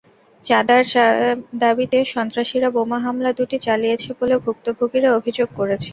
চাঁদার 0.45 0.83
দাবিতে 1.59 1.97
সন্ত্রাসীরা 2.13 2.69
বোমা 2.75 2.97
হামলা 2.99 3.31
দুটি 3.39 3.57
চালিয়েছে 3.67 4.09
বলে 4.19 4.35
ভুক্তভোগীরা 4.45 5.09
অভিযোগ 5.19 5.49
করেছেন। 5.59 5.89